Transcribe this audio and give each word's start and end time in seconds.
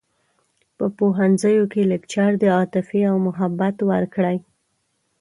په 0.77 0.85
پوهنځیوکې 0.97 1.81
لکچر 1.91 2.31
د 2.39 2.43
عاطفې 2.57 3.01
او 3.11 3.15
محبت 3.27 3.75
ورکړی 3.89 4.37